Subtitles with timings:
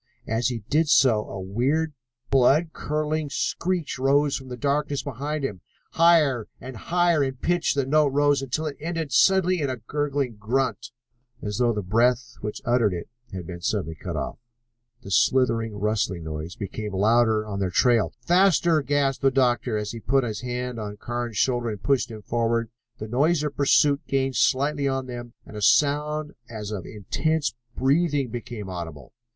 [0.25, 1.93] As he did so a weird,
[2.31, 5.61] blood curdling screech rose from the darkness behind them.
[5.91, 10.37] Higher and higher in pitch the note rose until it ended suddenly in a gurgling
[10.37, 10.89] grunt,
[11.43, 14.39] as though the breath which uttered it had been suddenly cut off.
[15.03, 18.11] The slithering, rustling noise became louder on their trail.
[18.21, 22.23] "Faster!" gasped the doctor, as he put his hand on Carnes' shoulder and pushed him
[22.23, 22.71] forward.
[22.97, 28.29] The noise of pursuit gained slightly on them, and a sound as of intense breathing
[28.31, 29.13] became audible.